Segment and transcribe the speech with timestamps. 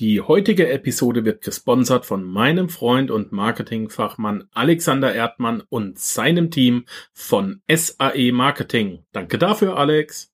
[0.00, 6.86] Die heutige Episode wird gesponsert von meinem Freund und Marketingfachmann Alexander Erdmann und seinem Team
[7.12, 9.04] von SAE Marketing.
[9.12, 10.32] Danke dafür, Alex.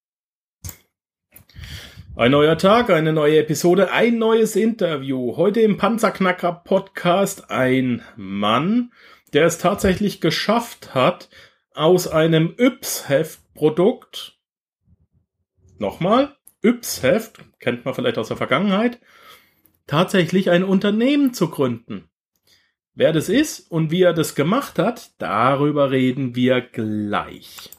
[2.16, 5.36] Ein neuer Tag, eine neue Episode, ein neues Interview.
[5.36, 8.94] Heute im Panzerknacker Podcast ein Mann,
[9.34, 11.28] der es tatsächlich geschafft hat,
[11.74, 14.38] aus einem Yps-Heft-Produkt,
[15.78, 19.00] nochmal, Yps-Heft, kennt man vielleicht aus der Vergangenheit,
[19.90, 22.04] tatsächlich ein Unternehmen zu gründen.
[22.94, 27.70] Wer das ist und wie er das gemacht hat, darüber reden wir gleich.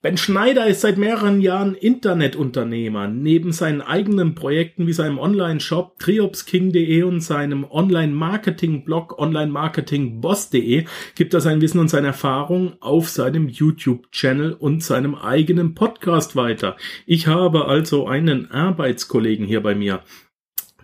[0.00, 3.08] Ben Schneider ist seit mehreren Jahren Internetunternehmer.
[3.08, 10.84] Neben seinen eigenen Projekten wie seinem Online-Shop triopsking.de und seinem Online-Marketing-Blog onlinemarketingboss.de
[11.16, 16.76] gibt er sein Wissen und seine Erfahrung auf seinem YouTube-Channel und seinem eigenen Podcast weiter.
[17.04, 20.04] Ich habe also einen Arbeitskollegen hier bei mir.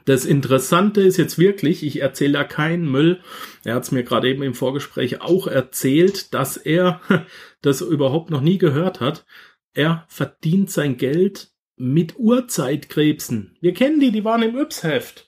[0.05, 3.21] Das Interessante ist jetzt wirklich, ich erzähle da keinen Müll.
[3.65, 7.01] Er hat es mir gerade eben im Vorgespräch auch erzählt, dass er
[7.63, 9.25] das überhaupt noch nie gehört hat.
[9.73, 13.57] Er verdient sein Geld mit Urzeitkrebsen.
[13.61, 15.27] Wir kennen die, die waren im Yps-Heft.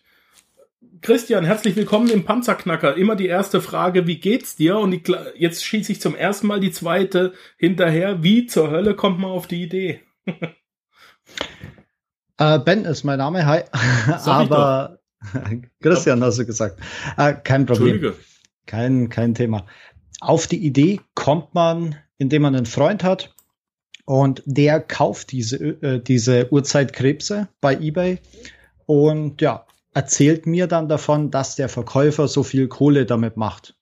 [1.00, 2.96] Christian, herzlich willkommen im Panzerknacker.
[2.96, 4.78] Immer die erste Frage, wie geht's dir?
[4.78, 5.02] Und die,
[5.36, 8.22] jetzt schieße ich zum ersten Mal die zweite hinterher.
[8.22, 10.00] Wie zur Hölle kommt man auf die Idee?
[12.38, 13.62] Äh, ben ist mein Name, hi.
[14.26, 14.98] Aber
[15.80, 16.80] Christian hast du gesagt.
[17.16, 18.14] Äh, kein Problem.
[18.66, 19.66] Kein, kein Thema.
[20.20, 23.34] Auf die Idee kommt man, indem man einen Freund hat
[24.04, 28.18] und der kauft diese, äh, diese Uhrzeitkrebse bei eBay
[28.86, 33.76] und ja, erzählt mir dann davon, dass der Verkäufer so viel Kohle damit macht.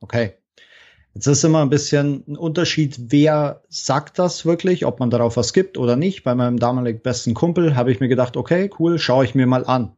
[0.00, 0.37] Okay.
[1.14, 5.52] Jetzt ist immer ein bisschen ein Unterschied, wer sagt das wirklich, ob man darauf was
[5.52, 6.22] gibt oder nicht.
[6.22, 9.64] Bei meinem damaligen besten Kumpel habe ich mir gedacht, okay, cool, schaue ich mir mal
[9.64, 9.96] an.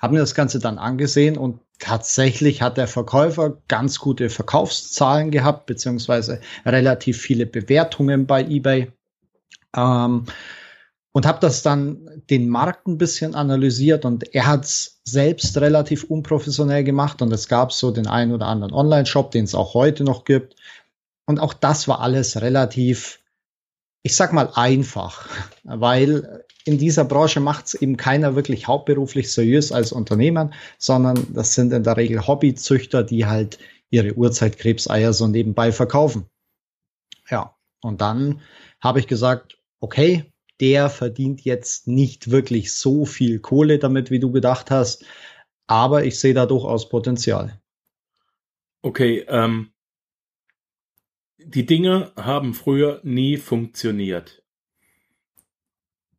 [0.00, 5.66] Habe mir das Ganze dann angesehen und tatsächlich hat der Verkäufer ganz gute Verkaufszahlen gehabt,
[5.66, 8.92] beziehungsweise relativ viele Bewertungen bei eBay.
[9.76, 10.26] Ähm,
[11.18, 16.04] und habe das dann den Markt ein bisschen analysiert und er hat es selbst relativ
[16.04, 20.04] unprofessionell gemacht und es gab so den einen oder anderen Online-Shop, den es auch heute
[20.04, 20.54] noch gibt.
[21.26, 23.18] Und auch das war alles relativ,
[24.04, 25.28] ich sag mal, einfach,
[25.64, 31.52] weil in dieser Branche macht es eben keiner wirklich hauptberuflich seriös als Unternehmer, sondern das
[31.52, 33.58] sind in der Regel Hobbyzüchter, die halt
[33.90, 36.26] ihre Urzeitkrebseier so nebenbei verkaufen.
[37.28, 38.40] Ja, und dann
[38.80, 44.32] habe ich gesagt, okay, der verdient jetzt nicht wirklich so viel Kohle damit, wie du
[44.32, 45.04] gedacht hast,
[45.66, 47.60] aber ich sehe da durchaus Potenzial.
[48.82, 49.70] Okay, ähm,
[51.38, 54.42] die Dinge haben früher nie funktioniert.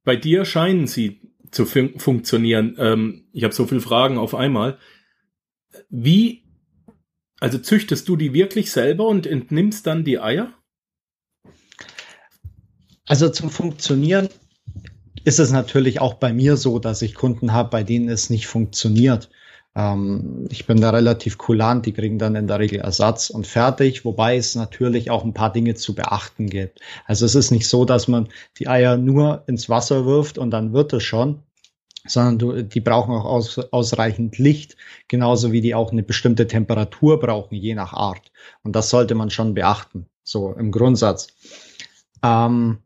[0.04, 2.76] Bei dir scheinen sie zu fun funktionieren.
[2.80, 4.78] Ähm, ich habe so viele Fragen auf einmal.
[5.90, 6.44] Wie,
[7.40, 10.54] also züchtest du die wirklich selber und entnimmst dann die Eier?
[13.10, 14.30] Also zum Funktionieren
[15.24, 18.46] ist es natürlich auch bei mir so, dass ich Kunden habe, bei denen es nicht
[18.46, 19.32] funktioniert.
[19.76, 24.06] Ähm, ich bin da relativ kulant, die kriegen dann in der Regel Ersatz und fertig,
[24.06, 26.82] wobei es natürlich auch ein paar Dinge zu beachten gibt.
[27.08, 30.72] Also es ist nicht so, dass man die Eier nur ins Wasser wirft und dann
[30.72, 31.42] wird es schon,
[32.06, 34.78] sondern du, die brauchen auch aus, ausreichend Licht,
[35.08, 38.32] genauso wie die auch eine bestimmte Temperatur brauchen, je nach Art.
[38.62, 41.30] Und das sollte man schon beachten, so im Grundsatz.
[42.24, 42.78] Ähm,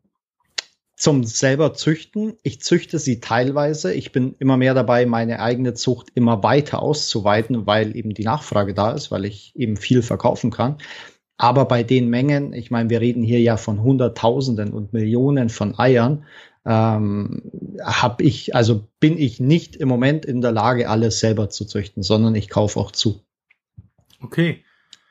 [1.04, 2.38] zum selber züchten.
[2.42, 3.92] Ich züchte sie teilweise.
[3.92, 8.72] Ich bin immer mehr dabei, meine eigene Zucht immer weiter auszuweiten, weil eben die Nachfrage
[8.72, 10.78] da ist, weil ich eben viel verkaufen kann.
[11.36, 15.78] Aber bei den Mengen, ich meine, wir reden hier ja von Hunderttausenden und Millionen von
[15.78, 16.24] Eiern,
[16.64, 17.42] ähm,
[17.82, 22.02] habe ich, also bin ich nicht im Moment in der Lage, alles selber zu züchten,
[22.02, 23.20] sondern ich kaufe auch zu.
[24.22, 24.64] Okay.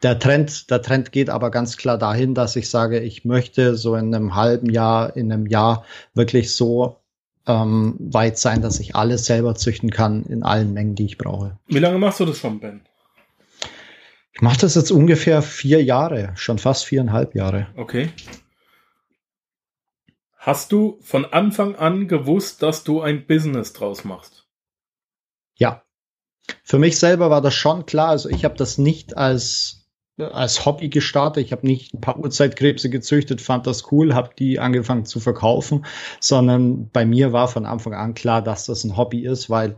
[0.03, 3.95] Der Trend, der Trend geht aber ganz klar dahin, dass ich sage, ich möchte so
[3.95, 6.97] in einem halben Jahr, in einem Jahr wirklich so
[7.47, 11.57] ähm, weit sein, dass ich alles selber züchten kann in allen Mengen, die ich brauche.
[11.67, 12.81] Wie lange machst du das schon, Ben?
[14.33, 17.67] Ich mache das jetzt ungefähr vier Jahre, schon fast viereinhalb Jahre.
[17.77, 18.09] Okay.
[20.37, 24.47] Hast du von Anfang an gewusst, dass du ein Business draus machst?
[25.55, 25.83] Ja.
[26.63, 28.09] Für mich selber war das schon klar.
[28.09, 29.82] Also ich habe das nicht als
[30.17, 31.45] als Hobby gestartet.
[31.45, 35.85] Ich habe nicht ein paar Urzeitkrebse gezüchtet, fand das cool, habe die angefangen zu verkaufen,
[36.19, 39.77] sondern bei mir war von Anfang an klar, dass das ein Hobby ist, weil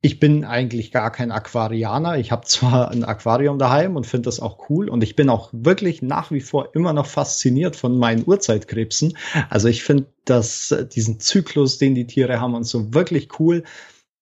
[0.00, 2.18] ich bin eigentlich gar kein Aquarianer.
[2.18, 5.50] Ich habe zwar ein Aquarium daheim und finde das auch cool und ich bin auch
[5.52, 9.16] wirklich nach wie vor immer noch fasziniert von meinen Urzeitkrebsen.
[9.50, 13.64] Also ich finde dass diesen Zyklus, den die Tiere haben und so wirklich cool.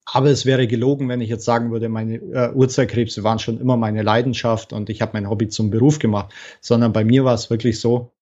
[0.04, 3.76] Aber es wäre gelogen, wenn ich jetzt sagen würde, meine äh, Urzeitkrebse waren schon immer
[3.76, 7.50] meine Leidenschaft und ich habe mein Hobby zum Beruf gemacht, sondern bei mir war es
[7.50, 8.12] wirklich so,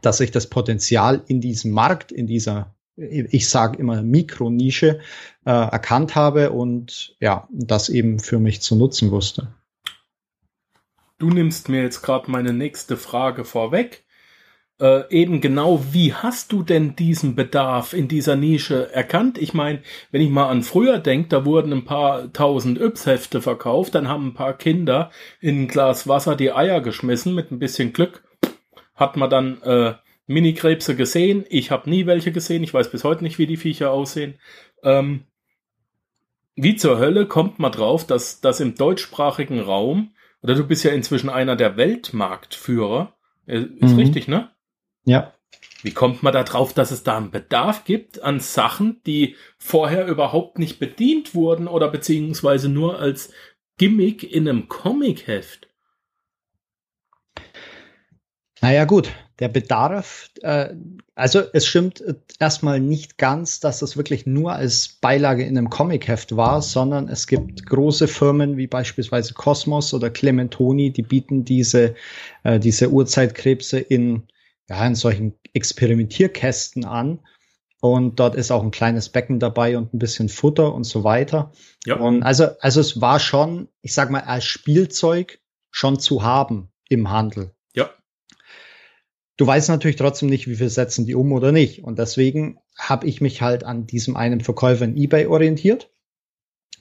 [0.00, 5.00] dass ich das Potenzial in diesem Markt, in dieser, ich sage immer Mikronische,
[5.44, 9.54] äh, erkannt habe und ja, das eben für mich zu nutzen wusste.
[11.18, 14.04] Du nimmst mir jetzt gerade meine nächste Frage vorweg
[14.80, 19.38] äh, eben genau, wie hast du denn diesen Bedarf in dieser Nische erkannt?
[19.38, 23.94] Ich meine, wenn ich mal an früher denke, da wurden ein paar tausend Yps-Hefte verkauft,
[23.94, 25.10] dann haben ein paar Kinder
[25.40, 28.22] in ein Glas Wasser die Eier geschmissen, mit ein bisschen Glück
[28.98, 29.94] hat man dann äh,
[30.26, 31.44] Mini-Krebse gesehen.
[31.48, 34.34] Ich habe nie welche gesehen, ich weiß bis heute nicht, wie die Viecher aussehen.
[34.82, 35.24] Ähm,
[36.56, 40.10] wie zur Hölle kommt man drauf, dass das im deutschsprachigen Raum,
[40.42, 43.14] oder du bist ja inzwischen einer der Weltmarktführer,
[43.46, 43.98] äh, ist mhm.
[43.98, 44.50] richtig, ne?
[45.08, 45.32] Ja.
[45.82, 50.06] Wie kommt man da drauf, dass es da einen Bedarf gibt an Sachen, die vorher
[50.06, 53.32] überhaupt nicht bedient wurden oder beziehungsweise nur als
[53.78, 55.68] Gimmick in einem Comicheft?
[58.60, 60.74] Naja gut, der Bedarf, äh,
[61.14, 62.02] also es stimmt
[62.38, 67.26] erstmal nicht ganz, dass das wirklich nur als Beilage in einem Comicheft war, sondern es
[67.26, 71.94] gibt große Firmen wie beispielsweise Cosmos oder Clementoni, die bieten diese,
[72.42, 74.24] äh, diese Urzeitkrebse in
[74.68, 77.20] ja, in solchen Experimentierkästen an.
[77.80, 81.52] Und dort ist auch ein kleines Becken dabei und ein bisschen Futter und so weiter.
[81.86, 81.96] Ja.
[81.96, 87.10] Und also, also es war schon, ich sag mal, als Spielzeug schon zu haben im
[87.10, 87.52] Handel.
[87.74, 87.90] Ja.
[89.36, 91.84] Du weißt natürlich trotzdem nicht, wie viel setzen die um oder nicht.
[91.84, 95.88] Und deswegen habe ich mich halt an diesem einen Verkäufer in eBay orientiert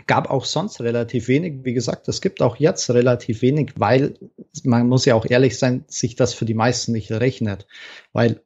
[0.05, 1.63] gab auch sonst relativ wenig.
[1.63, 4.17] Wie gesagt, es gibt auch jetzt relativ wenig, weil
[4.65, 7.68] man muss ja auch ehrlich sein, sich das für die meisten nicht rechnet.
[8.13, 8.42] Weil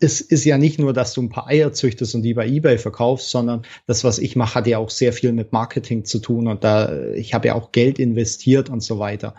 [0.00, 2.78] es ist ja nicht nur, dass du ein paar Eier züchtest und die bei eBay
[2.78, 6.48] verkaufst, sondern das, was ich mache, hat ja auch sehr viel mit Marketing zu tun
[6.48, 9.34] und da ich habe ja auch Geld investiert und so weiter.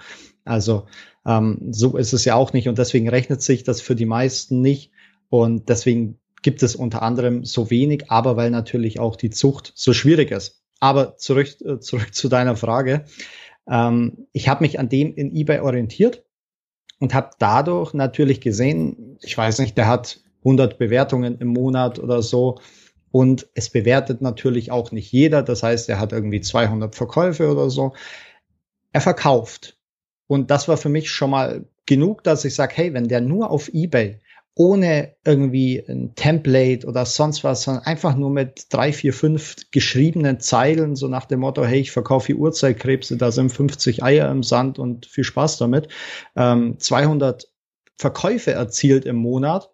[0.45, 0.87] Also
[1.25, 4.61] ähm, so ist es ja auch nicht und deswegen rechnet sich das für die meisten
[4.61, 4.91] nicht
[5.29, 9.93] und deswegen gibt es unter anderem so wenig, aber weil natürlich auch die Zucht so
[9.93, 10.63] schwierig ist.
[10.79, 13.05] Aber zurück, äh, zurück zu deiner Frage.
[13.69, 16.23] Ähm, ich habe mich an dem in eBay orientiert
[16.99, 22.21] und habe dadurch natürlich gesehen, ich weiß nicht, der hat 100 Bewertungen im Monat oder
[22.21, 22.59] so.
[23.11, 25.43] Und es bewertet natürlich auch nicht jeder.
[25.43, 27.93] Das heißt, er hat irgendwie 200 Verkäufe oder so.
[28.91, 29.77] Er verkauft.
[30.27, 33.49] Und das war für mich schon mal genug, dass ich sage, hey, wenn der nur
[33.49, 34.19] auf eBay
[34.57, 40.39] ohne irgendwie ein Template oder sonst was, sondern einfach nur mit drei, vier, fünf geschriebenen
[40.39, 44.79] Zeilen, so nach dem Motto, hey, ich verkaufe Urzeitkrebse, da sind 50 Eier im Sand
[44.79, 45.89] und viel Spaß damit,
[46.35, 47.47] ähm, 200
[47.99, 49.69] Verkäufe erzielt im Monat,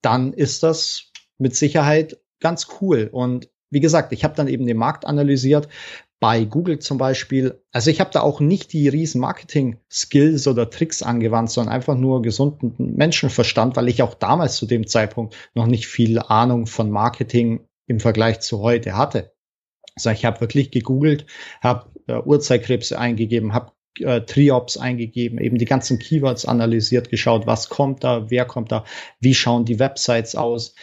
[0.00, 3.10] dann ist das mit Sicherheit ganz cool.
[3.12, 5.68] Und wie gesagt, ich habe dann eben den Markt analysiert,
[6.20, 11.02] bei Google zum Beispiel, also ich habe da auch nicht die riesen Marketing-Skills oder Tricks
[11.02, 15.86] angewandt, sondern einfach nur gesunden Menschenverstand, weil ich auch damals zu dem Zeitpunkt noch nicht
[15.86, 19.32] viel Ahnung von Marketing im Vergleich zu heute hatte.
[19.94, 21.26] Also ich habe wirklich gegoogelt,
[21.60, 27.68] habe äh, Urzeitkrebse eingegeben, habe äh, Triops eingegeben, eben die ganzen Keywords analysiert, geschaut, was
[27.68, 28.84] kommt da, wer kommt da,
[29.20, 30.74] wie schauen die Websites aus.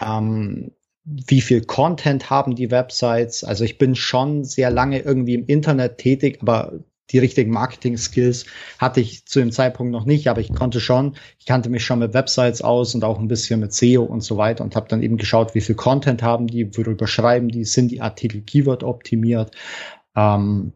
[0.00, 0.72] Ähm,
[1.04, 3.44] wie viel Content haben die Websites.
[3.44, 6.80] Also ich bin schon sehr lange irgendwie im Internet tätig, aber
[7.10, 8.46] die richtigen Marketing-Skills
[8.78, 11.98] hatte ich zu dem Zeitpunkt noch nicht, aber ich konnte schon, ich kannte mich schon
[11.98, 15.02] mit Websites aus und auch ein bisschen mit SEO und so weiter und habe dann
[15.02, 19.54] eben geschaut, wie viel Content haben die, worüber schreiben die, sind die Artikel Keyword optimiert
[20.16, 20.72] ähm,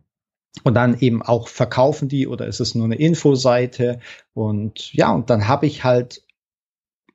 [0.65, 4.01] und dann eben auch verkaufen die oder ist es nur eine Infoseite
[4.35, 6.23] und ja, und dann habe ich halt,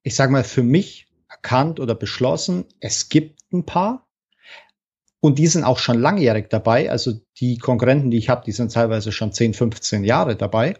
[0.02, 1.06] ich sag mal, für mich
[1.44, 4.08] erkannt oder beschlossen, es gibt ein paar.
[5.20, 6.90] Und die sind auch schon langjährig dabei.
[6.90, 10.76] Also die Konkurrenten, die ich habe, die sind teilweise schon 10, 15 Jahre dabei.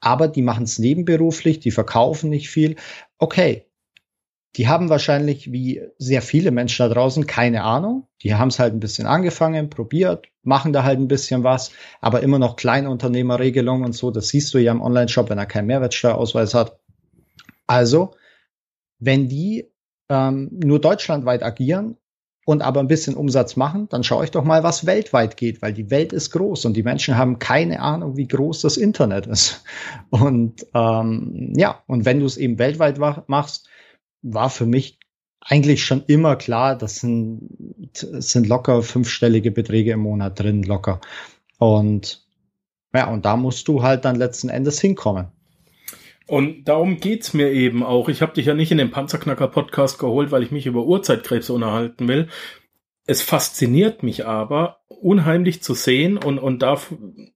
[0.00, 2.76] Aber die machen es nebenberuflich, die verkaufen nicht viel.
[3.18, 3.66] Okay,
[4.56, 8.08] die haben wahrscheinlich wie sehr viele Menschen da draußen keine Ahnung.
[8.22, 11.70] Die haben es halt ein bisschen angefangen, probiert, machen da halt ein bisschen was,
[12.00, 14.10] aber immer noch Kleinunternehmerregelungen und so.
[14.10, 16.78] Das siehst du ja im Online-Shop, wenn er keinen Mehrwertsteuerausweis hat.
[17.66, 18.14] Also,
[18.98, 19.70] wenn die
[20.08, 21.96] ähm, nur deutschlandweit agieren,
[22.46, 25.72] und aber ein bisschen Umsatz machen, dann schaue ich doch mal, was weltweit geht, weil
[25.72, 29.64] die Welt ist groß und die Menschen haben keine Ahnung, wie groß das Internet ist.
[30.10, 33.68] Und ähm, ja, und wenn du es eben weltweit machst,
[34.22, 35.00] war für mich
[35.40, 37.48] eigentlich schon immer klar, das sind,
[37.92, 41.00] das sind locker fünfstellige Beträge im Monat drin, locker.
[41.58, 42.24] Und
[42.94, 45.32] ja, und da musst du halt dann letzten Endes hinkommen.
[46.26, 48.08] Und darum geht's mir eben auch.
[48.08, 52.08] Ich habe dich ja nicht in den Panzerknacker-Podcast geholt, weil ich mich über Urzeitkrebs unterhalten
[52.08, 52.28] will.
[53.04, 56.80] Es fasziniert mich aber unheimlich zu sehen und, und da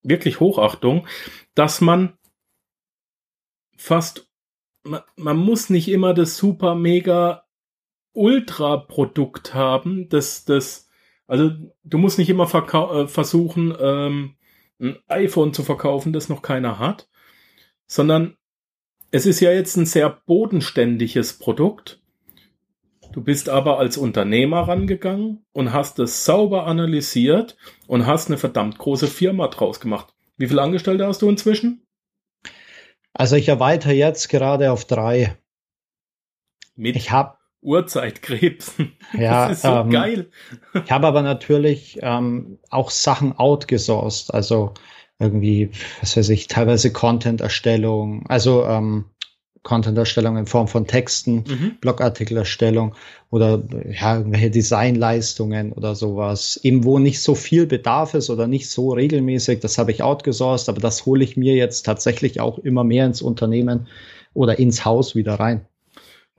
[0.03, 1.07] wirklich Hochachtung,
[1.55, 2.15] dass man
[3.77, 4.29] fast,
[4.83, 7.45] man, man muss nicht immer das super mega
[8.13, 10.89] Ultra-Produkt haben, das, das,
[11.29, 11.53] also
[11.85, 14.35] du musst nicht immer äh, versuchen, ähm,
[14.81, 17.09] ein iPhone zu verkaufen, das noch keiner hat,
[17.87, 18.37] sondern
[19.11, 22.01] es ist ja jetzt ein sehr bodenständiges Produkt.
[23.13, 27.57] Du bist aber als Unternehmer rangegangen und hast es sauber analysiert
[27.89, 30.15] und hast eine verdammt große Firma draus gemacht.
[30.37, 31.83] Wie viele Angestellte hast du inzwischen?
[33.13, 35.37] Also ich erweitere jetzt gerade auf drei.
[36.77, 38.75] Mit ich habe Uhrzeitkrebs.
[39.13, 40.31] Ja, das ist so ähm, geil.
[40.85, 44.33] ich habe aber natürlich ähm, auch Sachen outgesourced.
[44.33, 44.75] Also
[45.21, 49.05] irgendwie, was weiß ich, teilweise Content-Erstellung, also ähm,
[49.63, 51.77] Content-Erstellung in Form von Texten, mhm.
[51.81, 52.95] Blogartikel-Erstellung
[53.31, 56.59] oder ja, irgendwelche Designleistungen oder sowas.
[56.63, 60.71] Eben wo nicht so viel Bedarf ist oder nicht so regelmäßig, das habe ich outgesourced,
[60.71, 63.87] aber das hole ich mir jetzt tatsächlich auch immer mehr ins Unternehmen
[64.33, 65.67] oder ins Haus wieder rein.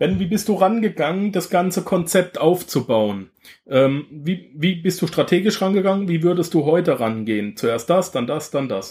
[0.01, 3.29] Ben, wie bist du rangegangen, das ganze Konzept aufzubauen?
[3.67, 6.07] Ähm, wie, wie bist du strategisch rangegangen?
[6.07, 7.55] Wie würdest du heute rangehen?
[7.55, 8.89] Zuerst das, dann das, dann das.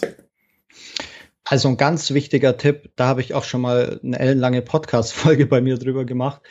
[1.43, 5.59] Also ein ganz wichtiger Tipp, da habe ich auch schon mal eine ellenlange Podcast-Folge bei
[5.59, 6.43] mir drüber gemacht.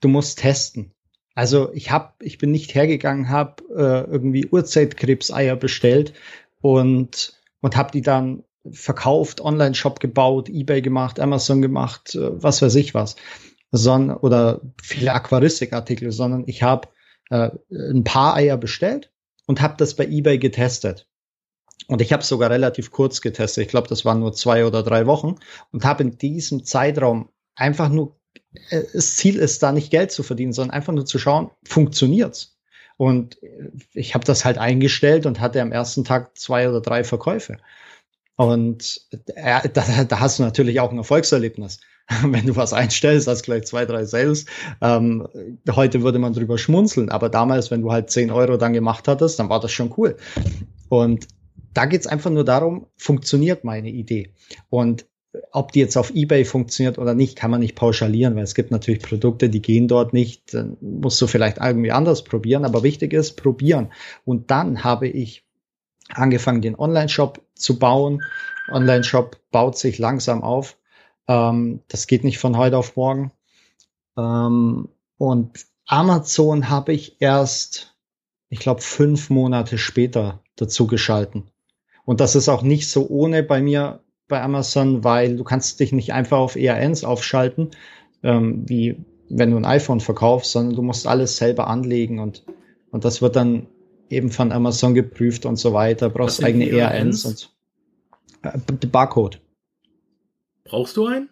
[0.00, 0.92] Du musst testen.
[1.36, 6.12] Also ich habe, ich bin nicht hergegangen, habe äh, irgendwie Urzeitkrebseier bestellt
[6.60, 12.74] und und habe die dann verkauft, Online-Shop gebaut, eBay gemacht, Amazon gemacht, äh, was weiß
[12.74, 13.14] ich was
[13.70, 16.88] sondern oder viele Aquaristikartikel, sondern ich habe
[17.30, 19.12] äh, ein paar Eier bestellt
[19.46, 21.06] und habe das bei eBay getestet.
[21.86, 23.64] Und ich habe sogar relativ kurz getestet.
[23.64, 25.36] Ich glaube, das waren nur zwei oder drei Wochen
[25.72, 28.20] und habe in diesem Zeitraum einfach nur
[28.70, 32.56] äh, das Ziel ist da nicht Geld zu verdienen, sondern einfach nur zu schauen, funktioniert's.
[32.96, 33.38] Und
[33.94, 37.56] ich habe das halt eingestellt und hatte am ersten Tag zwei oder drei Verkäufe.
[38.36, 41.80] Und äh, da, da hast du natürlich auch ein Erfolgserlebnis.
[42.24, 44.46] wenn du was einstellst, hast gleich zwei, drei Sales.
[44.80, 45.28] Ähm,
[45.70, 49.38] heute würde man drüber schmunzeln, aber damals, wenn du halt zehn Euro dann gemacht hattest,
[49.38, 50.16] dann war das schon cool.
[50.88, 51.28] Und
[51.72, 54.32] da geht's einfach nur darum, funktioniert meine Idee.
[54.70, 55.06] Und
[55.52, 58.72] ob die jetzt auf eBay funktioniert oder nicht, kann man nicht pauschalieren, weil es gibt
[58.72, 63.12] natürlich Produkte, die gehen dort nicht, dann musst du vielleicht irgendwie anders probieren, aber wichtig
[63.12, 63.92] ist, probieren.
[64.24, 65.44] Und dann habe ich
[66.08, 68.24] angefangen, den Online-Shop zu bauen.
[68.72, 70.76] Online-Shop baut sich langsam auf
[71.30, 73.30] ähm, das geht nicht von heute auf morgen.
[74.18, 77.96] Ähm, und Amazon habe ich erst,
[78.48, 81.44] ich glaube, fünf Monate später dazu geschalten.
[82.04, 85.92] Und das ist auch nicht so ohne bei mir bei Amazon, weil du kannst dich
[85.92, 87.70] nicht einfach auf ERNs aufschalten,
[88.24, 88.96] ähm, wie
[89.28, 92.44] wenn du ein iPhone verkaufst, sondern du musst alles selber anlegen und,
[92.90, 93.68] und das wird dann
[94.08, 96.10] eben von Amazon geprüft und so weiter.
[96.10, 97.54] Brauchst eigene ERNs, und
[98.42, 99.40] äh, Barcode.
[100.64, 101.30] Brauchst du einen?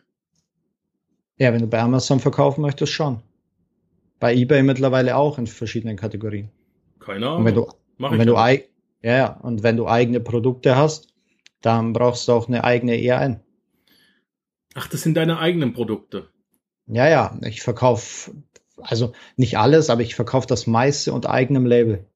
[1.38, 3.22] Ja, wenn du bei Amazon verkaufen möchtest, schon.
[4.18, 6.50] Bei eBay mittlerweile auch in verschiedenen Kategorien.
[6.98, 7.38] Keine Ahnung.
[7.38, 11.14] Und wenn du, Mach und wenn du ja, ja, und wenn du eigene Produkte hast,
[11.60, 13.40] dann brauchst du auch eine eigene ERN.
[14.74, 16.28] Ach, das sind deine eigenen Produkte.
[16.86, 18.32] Ja, ja, ich verkaufe,
[18.78, 22.06] also nicht alles, aber ich verkaufe das meiste unter eigenem Label.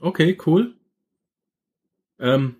[0.00, 0.74] Okay, cool.
[2.18, 2.56] Ähm,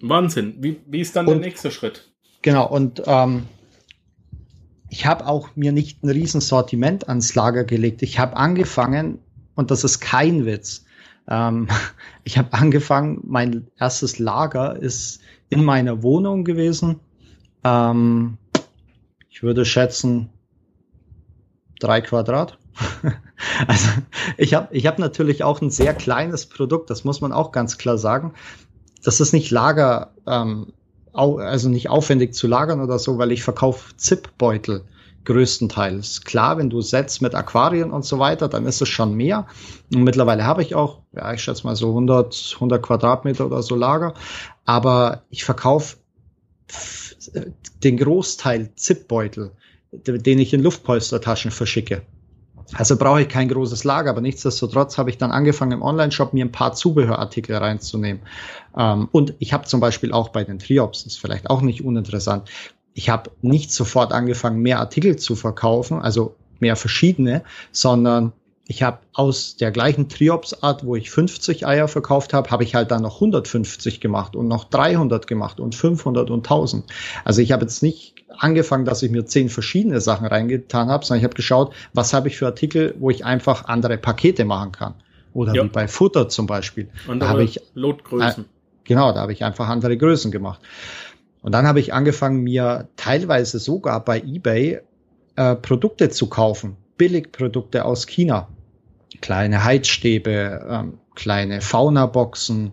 [0.00, 0.56] Wahnsinn.
[0.62, 2.11] Wie, wie ist dann und, der nächste Schritt?
[2.42, 3.46] Genau, und ähm,
[4.88, 8.02] ich habe auch mir nicht ein Riesensortiment ans Lager gelegt.
[8.02, 9.18] Ich habe angefangen,
[9.54, 10.84] und das ist kein Witz,
[11.28, 11.68] ähm,
[12.24, 17.00] ich habe angefangen, mein erstes Lager ist in meiner Wohnung gewesen.
[17.64, 18.38] Ähm,
[19.30, 20.30] ich würde schätzen,
[21.78, 22.58] drei Quadrat.
[23.66, 23.88] also
[24.36, 27.78] ich habe ich hab natürlich auch ein sehr kleines Produkt, das muss man auch ganz
[27.78, 28.34] klar sagen.
[29.04, 30.72] Das ist nicht Lager, ähm,
[31.12, 34.84] also nicht aufwendig zu lagern oder so, weil ich verkaufe Zip-Beutel
[35.24, 36.22] größtenteils.
[36.22, 39.46] Klar, wenn du setzt mit Aquarien und so weiter, dann ist es schon mehr.
[39.94, 43.76] Und mittlerweile habe ich auch, ja, ich schätze mal so 100, 100 Quadratmeter oder so
[43.76, 44.14] Lager.
[44.64, 45.96] Aber ich verkaufe
[47.84, 49.52] den Großteil Zip-Beutel,
[49.92, 52.02] den ich in Luftpolstertaschen verschicke.
[52.74, 56.44] Also brauche ich kein großes Lager, aber nichtsdestotrotz habe ich dann angefangen im Online-Shop mir
[56.44, 58.22] ein paar Zubehörartikel reinzunehmen.
[58.76, 62.48] Ähm, und ich habe zum Beispiel auch bei den Triops, ist vielleicht auch nicht uninteressant,
[62.94, 67.42] ich habe nicht sofort angefangen, mehr Artikel zu verkaufen, also mehr verschiedene,
[67.72, 68.32] sondern
[68.66, 72.90] ich habe aus der gleichen Triops-Art, wo ich 50 Eier verkauft habe, habe ich halt
[72.90, 76.84] dann noch 150 gemacht und noch 300 gemacht und 500 und 1000.
[77.24, 81.18] Also ich habe jetzt nicht angefangen, dass ich mir zehn verschiedene Sachen reingetan habe, sondern
[81.18, 84.94] ich habe geschaut, was habe ich für Artikel, wo ich einfach andere Pakete machen kann.
[85.34, 85.64] Oder ja.
[85.64, 86.88] wie bei Futter zum Beispiel.
[87.08, 88.44] Andere da habe ich Lotgrößen.
[88.44, 88.48] Äh,
[88.84, 90.60] genau, da habe ich einfach andere Größen gemacht.
[91.40, 94.80] Und dann habe ich angefangen, mir teilweise sogar bei eBay
[95.36, 98.46] äh, Produkte zu kaufen, Billigprodukte aus China,
[99.20, 102.70] kleine Heizstäbe, ähm, kleine Fauna-Boxen,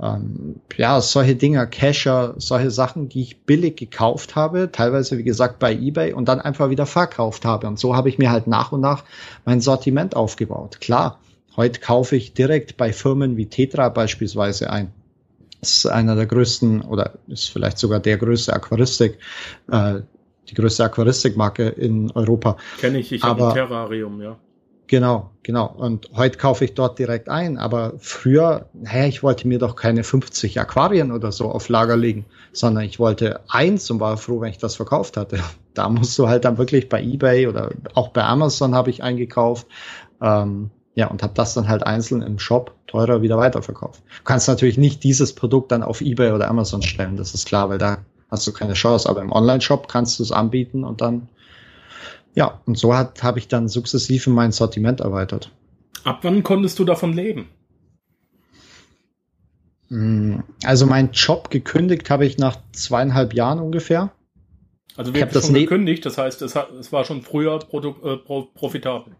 [0.00, 5.58] ähm, ja, solche Dinger, Cacher, solche Sachen, die ich billig gekauft habe, teilweise wie gesagt
[5.58, 7.66] bei eBay und dann einfach wieder verkauft habe.
[7.66, 9.02] Und so habe ich mir halt nach und nach
[9.44, 10.80] mein Sortiment aufgebaut.
[10.80, 11.18] Klar,
[11.56, 14.92] heute kaufe ich direkt bei Firmen wie Tetra beispielsweise ein.
[15.60, 19.18] Das ist einer der größten oder ist vielleicht sogar der größte Aquaristik,
[19.72, 20.02] äh,
[20.48, 22.56] die größte Aquaristikmarke in Europa.
[22.78, 24.36] Kenne ich, ich habe ein Terrarium, ja.
[24.92, 25.72] Genau, genau.
[25.74, 27.56] Und heute kaufe ich dort direkt ein.
[27.56, 32.26] Aber früher, naja, ich wollte mir doch keine 50 Aquarien oder so auf Lager legen,
[32.52, 35.38] sondern ich wollte eins und war froh, wenn ich das verkauft hatte.
[35.74, 39.66] Da musst du halt dann wirklich bei eBay oder auch bei Amazon habe ich eingekauft.
[40.20, 44.02] Ähm, ja, und habe das dann halt einzeln im Shop teurer wieder weiterverkauft.
[44.18, 47.70] Du kannst natürlich nicht dieses Produkt dann auf eBay oder Amazon stellen, das ist klar,
[47.70, 49.08] weil da hast du keine Chance.
[49.08, 51.28] Aber im Online-Shop kannst du es anbieten und dann
[52.34, 55.50] ja, und so habe ich dann sukzessive mein Sortiment erweitert.
[56.04, 57.48] Ab wann konntest du davon leben?
[59.88, 64.12] Hm, also mein Job gekündigt habe ich nach zweieinhalb Jahren ungefähr.
[64.96, 66.54] Also wir haben das schon gekündigt, das heißt, es,
[66.92, 68.16] war schon früher äh,
[68.54, 69.14] profitabel.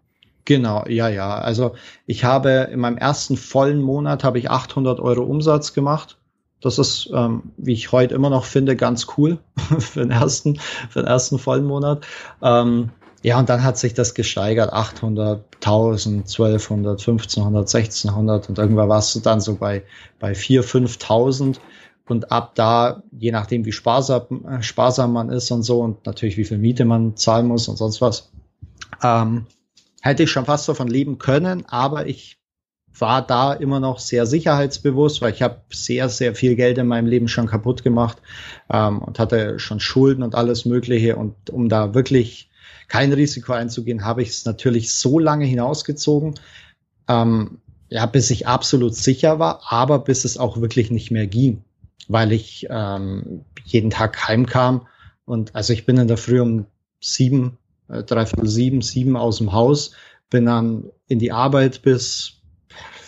[0.44, 1.36] Genau, ja, ja.
[1.36, 1.74] Also
[2.06, 6.18] ich habe in meinem ersten vollen Monat habe ich 800 Euro Umsatz gemacht.
[6.62, 9.38] Das ist, ähm, wie ich heute immer noch finde, ganz cool
[9.78, 10.58] für den ersten,
[10.90, 12.06] für den ersten vollen Monat.
[12.40, 12.90] Ähm,
[13.22, 19.14] ja, und dann hat sich das gesteigert, 800, 1000, 1200, 1500, 1600 und irgendwann warst
[19.14, 19.84] du dann so bei,
[20.18, 21.56] bei 4.000, 5.000
[22.08, 26.36] und ab da, je nachdem wie sparsam, äh, sparsam man ist und so und natürlich
[26.36, 28.32] wie viel Miete man zahlen muss und sonst was,
[29.04, 29.46] ähm,
[30.02, 32.41] hätte ich schon fast davon leben können, aber ich
[32.98, 37.06] war da immer noch sehr sicherheitsbewusst, weil ich habe sehr, sehr viel Geld in meinem
[37.06, 38.18] Leben schon kaputt gemacht
[38.70, 41.16] ähm, und hatte schon Schulden und alles Mögliche.
[41.16, 42.50] Und um da wirklich
[42.88, 46.34] kein Risiko einzugehen, habe ich es natürlich so lange hinausgezogen,
[47.08, 51.64] ähm, ja, bis ich absolut sicher war, aber bis es auch wirklich nicht mehr ging,
[52.08, 54.86] weil ich ähm, jeden Tag heimkam
[55.24, 56.66] und also ich bin in der Früh um
[57.00, 59.92] sieben, äh, dreiviertel sieben, sieben aus dem Haus,
[60.30, 62.41] bin dann in die Arbeit bis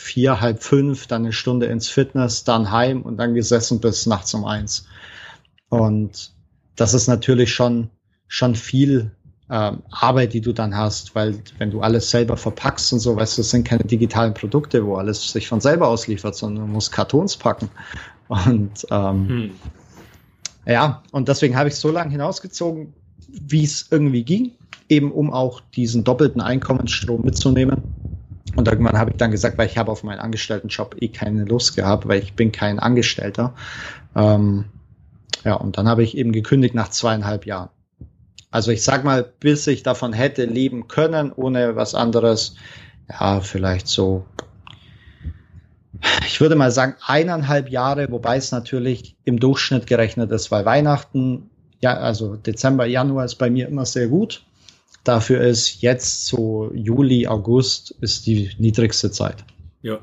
[0.05, 4.35] vier, halb fünf, dann eine Stunde ins Fitness, dann heim und dann gesessen bis nachts
[4.35, 4.87] um eins.
[5.71, 6.31] Und
[6.77, 7.89] das ist natürlich schon,
[8.29, 9.13] schon viel
[9.51, 13.39] ähm, Arbeit, die du dann hast, weil wenn du alles selber verpackst und so, weißt
[13.39, 16.93] du, das sind keine digitalen Produkte, wo alles sich von selber ausliefert, sondern du musst
[16.93, 17.71] Kartons packen.
[18.29, 19.51] Und ähm, hm.
[20.67, 22.93] ja, und deswegen habe ich so lange hinausgezogen,
[23.29, 24.53] wie es irgendwie ging,
[24.91, 27.83] eben um auch diesen doppelten Einkommensstrom mitzunehmen.
[28.57, 31.77] Und irgendwann habe ich dann gesagt, weil ich habe auf meinen Angestelltenjob eh keine Lust
[31.77, 33.55] gehabt, weil ich bin kein Angestellter.
[34.15, 34.67] Ähm,
[35.45, 37.71] ja, und dann habe ich eben gekündigt nach zweieinhalb Jahren.
[38.51, 42.55] Also ich sag mal, bis ich davon hätte leben können, ohne was anderes,
[43.11, 44.25] ja, vielleicht so,
[46.25, 51.51] ich würde mal sagen, eineinhalb Jahre, wobei es natürlich im Durchschnitt gerechnet ist, weil Weihnachten,
[51.81, 54.45] ja, also Dezember, Januar ist bei mir immer sehr gut.
[55.05, 59.45] Dafür ist jetzt so Juli, August ist die niedrigste Zeit.
[59.83, 60.01] Ja.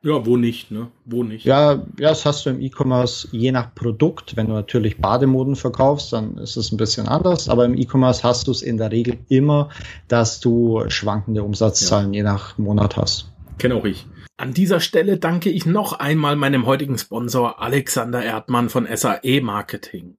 [0.00, 0.88] Ja, wo nicht, ne?
[1.06, 1.44] Wo nicht?
[1.44, 4.36] Ja, ja, das hast du im E-Commerce je nach Produkt.
[4.36, 7.48] Wenn du natürlich Bademoden verkaufst, dann ist es ein bisschen anders.
[7.48, 9.70] Aber im E-Commerce hast du es in der Regel immer,
[10.06, 12.18] dass du schwankende Umsatzzahlen ja.
[12.18, 13.32] je nach Monat hast.
[13.58, 14.06] Kenne auch ich.
[14.36, 20.16] An dieser Stelle danke ich noch einmal meinem heutigen Sponsor Alexander Erdmann von SAE Marketing.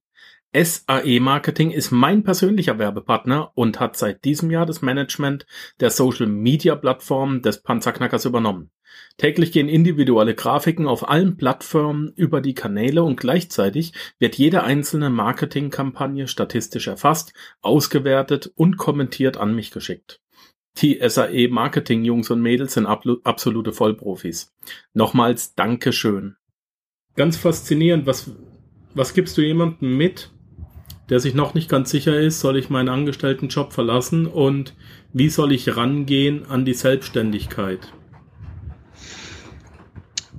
[0.52, 5.46] SAE Marketing ist mein persönlicher Werbepartner und hat seit diesem Jahr das Management
[5.78, 8.72] der Social Media Plattform des Panzerknackers übernommen.
[9.16, 15.08] Täglich gehen individuelle Grafiken auf allen Plattformen über die Kanäle und gleichzeitig wird jede einzelne
[15.08, 20.20] Marketingkampagne statistisch erfasst, ausgewertet und kommentiert an mich geschickt.
[20.78, 24.52] Die SAE Marketing Jungs und Mädels sind absolute Vollprofis.
[24.94, 26.34] Nochmals Dankeschön.
[27.14, 28.32] Ganz faszinierend, was,
[28.94, 30.32] was gibst du jemandem mit,
[31.10, 34.74] der sich noch nicht ganz sicher ist, soll ich meinen Angestelltenjob verlassen und
[35.12, 37.80] wie soll ich rangehen an die Selbstständigkeit?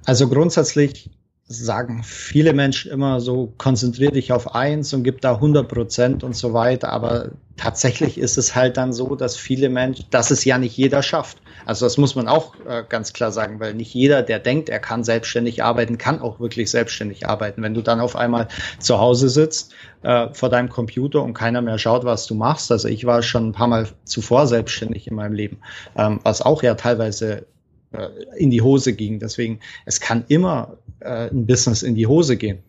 [0.06, 1.10] Also grundsätzlich
[1.52, 6.36] sagen viele Menschen immer so, konzentriere dich auf eins und gib da 100 Prozent und
[6.36, 6.90] so weiter.
[6.90, 11.04] Aber tatsächlich ist es halt dann so, dass viele Menschen, dass es ja nicht jeder
[11.04, 11.38] schafft.
[11.66, 14.80] Also das muss man auch äh, ganz klar sagen, weil nicht jeder, der denkt, er
[14.80, 17.62] kann selbstständig arbeiten, kann auch wirklich selbstständig arbeiten.
[17.62, 18.48] Wenn du dann auf einmal
[18.80, 22.72] zu Hause sitzt äh, vor deinem Computer und keiner mehr schaut, was du machst.
[22.72, 25.60] Also ich war schon ein paar Mal zuvor selbstständig in meinem Leben,
[25.96, 27.46] ähm, was auch ja teilweise
[27.92, 29.20] äh, in die Hose ging.
[29.20, 32.60] Deswegen, es kann immer äh, ein Business in die Hose gehen.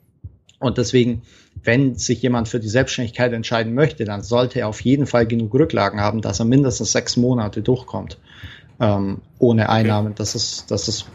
[0.58, 1.22] Und deswegen,
[1.64, 5.54] wenn sich jemand für die Selbstständigkeit entscheiden möchte, dann sollte er auf jeden Fall genug
[5.54, 8.18] Rücklagen haben, dass er mindestens sechs Monate durchkommt
[8.80, 10.14] ähm, ohne Einnahmen.
[10.14, 11.06] Das ist das ist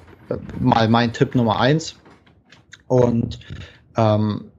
[0.59, 1.95] mal mein Tipp Nummer eins.
[2.87, 3.39] Und
[3.95, 4.51] ähm,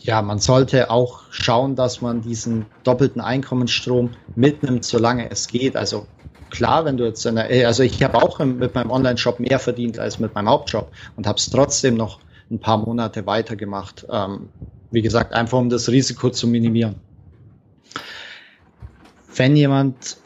[0.00, 5.76] ja, man sollte auch schauen, dass man diesen doppelten Einkommensstrom mitnimmt, solange es geht.
[5.76, 6.06] Also
[6.50, 10.18] klar, wenn du jetzt eine, also ich habe auch mit meinem Online-Shop mehr verdient als
[10.18, 14.06] mit meinem Hauptjob und habe es trotzdem noch ein paar Monate weitergemacht.
[14.10, 14.48] Ähm,
[14.90, 16.96] wie gesagt, einfach um das Risiko zu minimieren.
[19.34, 20.16] Wenn jemand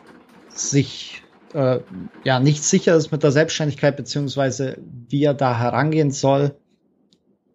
[0.49, 1.81] sich äh,
[2.25, 6.55] ja nicht sicher ist mit der Selbstständigkeit beziehungsweise wie er da herangehen soll,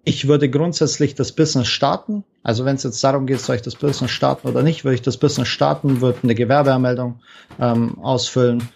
[0.08, 2.24] ich würde grundsätzlich das Business starten.
[2.42, 5.02] Also wenn es jetzt darum geht, soll ich das Business starten oder nicht, würde ich
[5.02, 7.20] das Business starten, würde eine Gewerbeanmeldung
[7.60, 8.70] ähm, ausfüllen,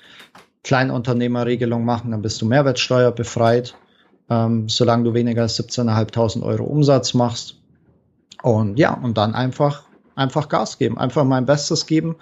[0.65, 3.75] Kleinunternehmerregelung machen, dann bist du Mehrwertsteuer befreit,
[4.29, 7.55] ähm, solange du weniger als 17.500 Euro Umsatz machst.
[8.43, 9.83] Und ja, und dann einfach,
[10.15, 12.17] einfach Gas geben, einfach mein Bestes geben,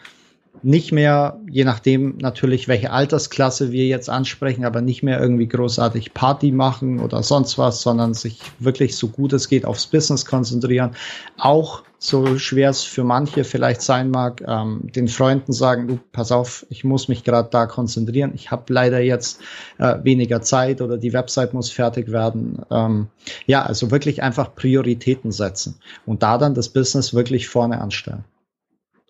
[0.62, 6.14] nicht mehr, je nachdem natürlich, welche Altersklasse wir jetzt ansprechen, aber nicht mehr irgendwie großartig
[6.14, 10.92] Party machen oder sonst was, sondern sich wirklich so gut es geht aufs Business konzentrieren.
[11.38, 16.32] Auch so schwer es für manche vielleicht sein mag, ähm, den Freunden sagen, du, pass
[16.32, 18.32] auf, ich muss mich gerade da konzentrieren.
[18.34, 19.42] Ich habe leider jetzt
[19.78, 22.62] äh, weniger Zeit oder die Website muss fertig werden.
[22.72, 23.08] Ähm,
[23.46, 28.24] ja, also wirklich einfach Prioritäten setzen und da dann das Business wirklich vorne anstellen.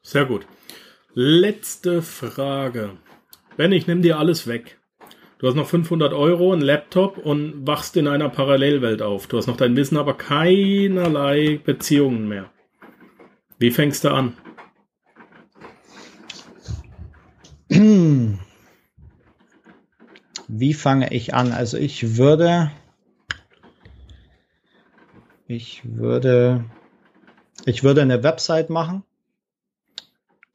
[0.02, 0.48] Sehr gut.
[1.16, 2.92] Letzte Frage.
[3.58, 4.80] Ben, ich nehme dir alles weg.
[5.40, 9.26] Du hast noch 500 Euro, einen Laptop und wachst in einer Parallelwelt auf.
[9.26, 12.52] Du hast noch dein Wissen, aber keinerlei Beziehungen mehr.
[13.58, 14.38] Wie fängst du an?
[20.48, 21.52] Wie fange ich an?
[21.52, 22.72] Also ich würde,
[25.48, 26.66] ich würde,
[27.66, 29.04] ich würde eine Website machen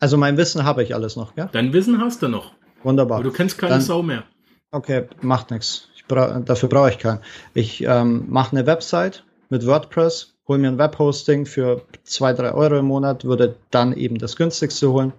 [0.04, 1.46] also mein Wissen habe ich alles noch, ja?
[1.46, 2.52] Dein Wissen hast du noch.
[2.82, 3.20] Wunderbar.
[3.20, 4.24] Aber du kennst keine Dann, Sau mehr.
[4.70, 5.88] Okay, macht nichts.
[6.08, 7.20] Bra dafür brauche ich keinen.
[7.54, 12.76] Ich ähm, mache eine Website mit WordPress, hole mir ein Webhosting für zwei, drei Euro
[12.80, 15.14] im Monat, würde dann eben das günstigste holen,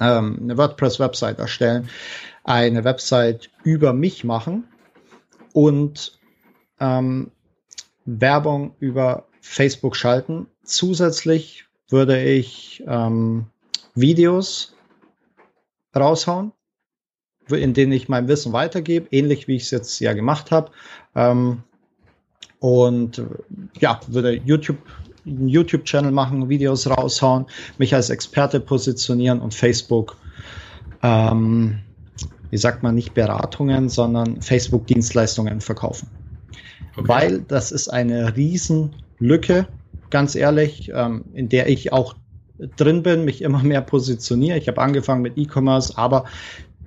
[0.00, 1.88] ähm, eine WordPress-Website erstellen,
[2.44, 4.68] eine Website über mich machen
[5.52, 6.16] und
[6.78, 7.32] ähm,
[8.04, 10.46] Werbung über Facebook schalten.
[10.62, 13.46] Zusätzlich würde ich ähm,
[13.96, 14.76] Videos
[15.94, 16.52] raushauen,
[17.50, 20.70] in denen ich mein Wissen weitergebe, ähnlich wie ich es jetzt ja gemacht habe.
[21.14, 21.62] Ähm,
[22.60, 23.22] und
[23.80, 24.78] ja, würde YouTube
[25.26, 27.46] einen YouTube-Channel machen, Videos raushauen,
[27.78, 30.16] mich als Experte positionieren und Facebook,
[31.02, 31.80] ähm,
[32.50, 36.08] wie sagt man, nicht Beratungen, sondern Facebook-Dienstleistungen verkaufen.
[36.96, 37.08] Okay.
[37.08, 39.66] Weil das ist eine Riesenlücke,
[40.10, 42.14] ganz ehrlich, ähm, in der ich auch
[42.58, 44.58] drin bin, mich immer mehr positioniere.
[44.58, 46.24] Ich habe angefangen mit E-Commerce, aber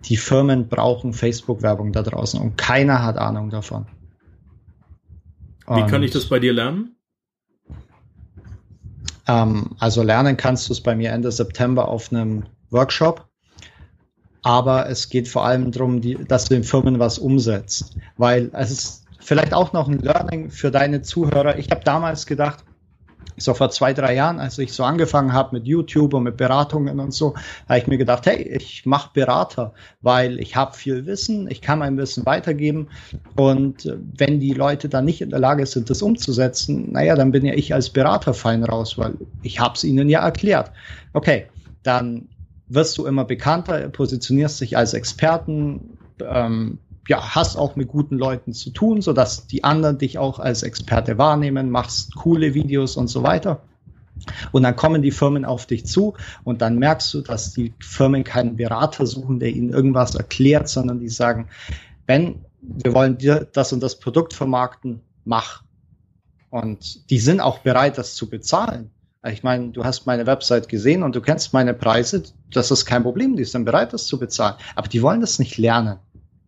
[0.06, 3.86] die Firmen brauchen Facebook-Werbung da draußen und keiner hat Ahnung davon.
[5.68, 6.96] Wie kann ich das bei dir lernen?
[9.28, 13.28] Ähm, also lernen kannst du es bei mir Ende September auf einem Workshop.
[14.42, 17.98] Aber es geht vor allem darum, die, dass du den Firmen was umsetzt.
[18.18, 21.60] Weil es ist vielleicht auch noch ein Learning für deine Zuhörer.
[21.60, 22.64] Ich habe damals gedacht,
[23.38, 27.00] so vor zwei, drei Jahren, als ich so angefangen habe mit YouTube und mit Beratungen
[27.00, 27.36] und so,
[27.68, 31.80] habe ich mir gedacht, hey, ich mache Berater, weil ich habe viel Wissen, ich kann
[31.80, 32.90] mein Wissen weitergeben
[33.36, 37.32] und äh, wenn die Leute dann nicht in der Lage sind, das umzusetzen, naja, dann
[37.32, 40.72] bin ja ich als Berater fein raus, weil ich habe es ihnen ja erklärt.
[41.14, 41.46] Okay,
[41.84, 42.28] dann
[42.68, 46.78] wirst du immer bekannter, positionierst dich als Experten, ähm,
[47.10, 50.64] ja, hast auch mit guten Leuten zu tun, so dass die anderen dich auch als
[50.64, 53.62] Experte wahrnehmen, machst coole Videos und so weiter.
[54.52, 58.24] Und dann kommen die Firmen auf dich zu und dann merkst du, dass die Firmen
[58.24, 61.48] keinen Berater suchen, der ihnen irgendwas erklärt, sondern die sagen,
[62.06, 65.64] wenn wir wollen dir das und das Produkt vermarkten, mach.
[66.50, 68.92] Und die sind auch bereit, das zu bezahlen.
[69.28, 72.24] Ich meine, du hast meine Website gesehen und du kennst meine Preise.
[72.52, 73.36] Das ist kein Problem.
[73.36, 74.56] Die sind bereit, das zu bezahlen.
[74.76, 75.98] Aber die wollen das nicht lernen.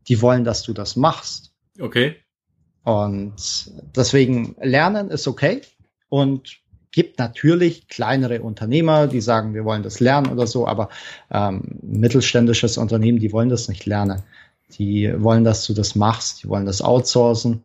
[0.08, 1.54] Die wollen, dass du das machst.
[1.80, 2.16] Okay.
[2.84, 5.62] Und deswegen lernen ist okay.
[6.10, 6.62] Und
[6.92, 10.90] gibt natürlich kleinere Unternehmer, die sagen, wir wollen das lernen oder so, aber
[11.32, 14.24] ähm, mittelständisches Unternehmen, die wollen das nicht lernen.
[14.78, 17.64] Die wollen, dass du das machst, die wollen das outsourcen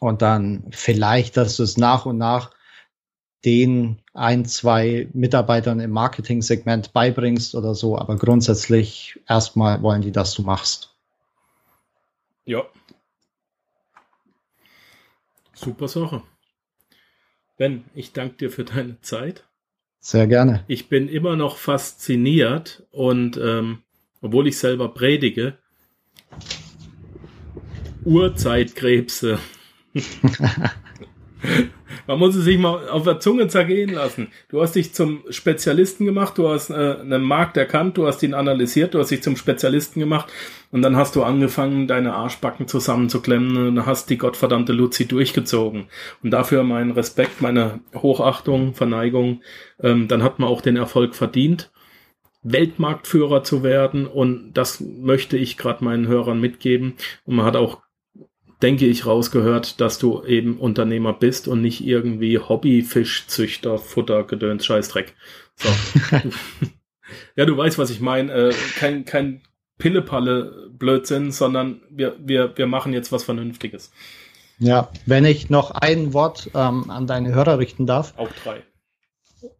[0.00, 2.50] und dann vielleicht, dass du es nach und nach
[3.44, 10.34] den ein, zwei Mitarbeitern im Marketing-Segment beibringst oder so, aber grundsätzlich erstmal wollen die, dass
[10.34, 10.96] du machst.
[12.48, 12.66] Ja.
[15.52, 16.22] Super Sache.
[17.58, 19.46] Ben, ich danke dir für deine Zeit.
[20.00, 20.64] Sehr gerne.
[20.66, 23.82] Ich bin immer noch fasziniert und ähm,
[24.22, 25.58] obwohl ich selber predige,
[28.06, 29.38] Urzeitkrebse.
[32.08, 34.28] Man muss es sich mal auf der Zunge zergehen lassen.
[34.48, 38.32] Du hast dich zum Spezialisten gemacht, du hast äh, einen Markt erkannt, du hast ihn
[38.32, 40.32] analysiert, du hast dich zum Spezialisten gemacht
[40.70, 45.88] und dann hast du angefangen, deine Arschbacken zusammenzuklemmen und hast die gottverdammte Luzi durchgezogen.
[46.22, 49.42] Und dafür mein Respekt, meine Hochachtung, Verneigung.
[49.82, 51.70] Ähm, dann hat man auch den Erfolg verdient.
[52.42, 56.94] Weltmarktführer zu werden und das möchte ich gerade meinen Hörern mitgeben.
[57.26, 57.82] Und man hat auch
[58.62, 65.14] denke ich, rausgehört, dass du eben Unternehmer bist und nicht irgendwie Hobbyfischzüchter, Futter, Gedöns, Scheißdreck.
[65.56, 65.68] So.
[67.36, 68.32] ja, du weißt, was ich meine.
[68.32, 69.42] Äh, kein, kein
[69.78, 73.92] Pillepalle Blödsinn, sondern wir, wir, wir machen jetzt was Vernünftiges.
[74.58, 78.14] Ja, wenn ich noch ein Wort ähm, an deine Hörer richten darf.
[78.16, 78.62] Auch drei.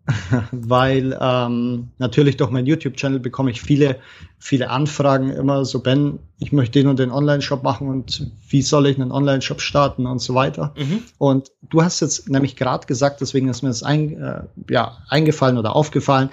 [0.53, 3.97] weil ähm, natürlich durch meinen YouTube-Channel bekomme ich viele,
[4.39, 8.87] viele Anfragen immer so, Ben, ich möchte den und den Online-Shop machen und wie soll
[8.87, 10.75] ich einen Online-Shop starten und so weiter.
[10.77, 11.03] Mhm.
[11.19, 15.59] Und du hast jetzt nämlich gerade gesagt, deswegen ist mir das ein, äh, ja, eingefallen
[15.59, 16.31] oder aufgefallen,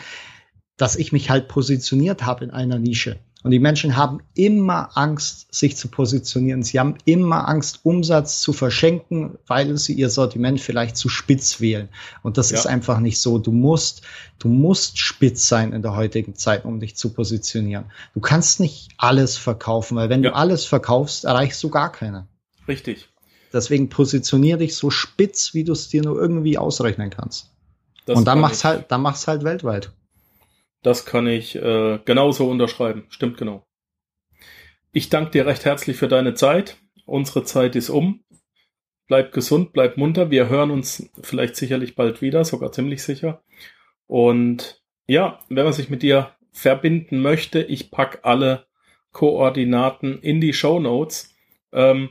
[0.78, 3.18] dass ich mich halt positioniert habe in einer Nische.
[3.46, 6.64] Und die Menschen haben immer Angst, sich zu positionieren.
[6.64, 11.90] Sie haben immer Angst, Umsatz zu verschenken, weil sie ihr Sortiment vielleicht zu spitz wählen.
[12.24, 12.58] Und das ja.
[12.58, 13.38] ist einfach nicht so.
[13.38, 14.02] Du musst,
[14.40, 17.86] du musst spitz sein in der heutigen Zeit, um dich zu positionieren.
[18.16, 20.32] Du kannst nicht alles verkaufen, weil wenn ja.
[20.32, 22.28] du alles verkaufst, erreichst du gar keine.
[22.68, 23.10] Richtig.
[23.54, 27.52] Deswegen positionier dich so spitz, wie du es dir nur irgendwie ausrechnen kannst.
[28.08, 28.66] Das Und dann mach's ich.
[28.66, 29.92] halt, dann mach's halt weltweit.
[30.86, 33.08] Das kann ich äh, genauso unterschreiben.
[33.10, 33.66] Stimmt genau.
[34.92, 36.78] Ich danke dir recht herzlich für deine Zeit.
[37.08, 38.24] Unsere Zeit ist um.
[39.08, 40.30] Bleib gesund, bleib munter.
[40.30, 43.42] Wir hören uns vielleicht sicherlich bald wieder, sogar ziemlich sicher.
[44.06, 48.68] Und ja, wenn man sich mit dir verbinden möchte, ich pack alle
[49.12, 51.36] Koordinaten in die Show Notes.
[51.74, 52.10] Ähm,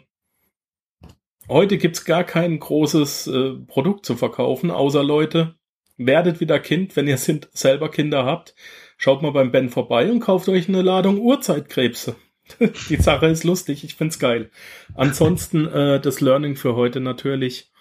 [1.49, 5.55] heute gibt's gar kein großes äh, Produkt zu verkaufen, außer Leute,
[5.97, 8.55] werdet wieder Kind, wenn ihr sind, selber Kinder habt.
[8.97, 12.17] Schaut mal beim Ben vorbei und kauft euch eine Ladung Urzeitkrebse.
[12.89, 14.51] Die Sache ist lustig, ich find's geil.
[14.95, 17.73] Ansonsten äh, das Learning für heute natürlich.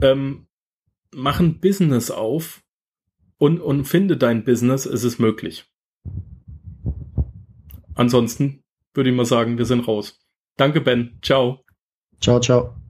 [0.00, 0.46] Ähm,
[1.12, 2.62] mach ein Business auf
[3.38, 5.64] und, und finde dein Business, es ist möglich.
[7.94, 8.62] Ansonsten
[8.94, 10.20] würde ich mal sagen, wir sind raus.
[10.56, 11.18] Danke, Ben.
[11.22, 11.64] Ciao.
[12.20, 12.81] Ciao, ciao.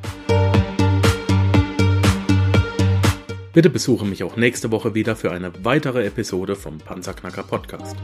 [3.52, 7.96] Bitte besuche mich auch nächste Woche wieder für eine weitere Episode vom Panzerknacker Podcast.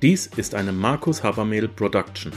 [0.00, 2.30] Dies ist eine Markus Habermehl Production.